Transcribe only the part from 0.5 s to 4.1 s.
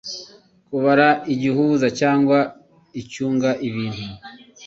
Kubura igihuza cyangwa icyunga ibintu,